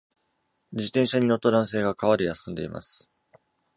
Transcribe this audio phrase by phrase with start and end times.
[0.73, 3.07] 自転車に乗った男性が川で休んでいます。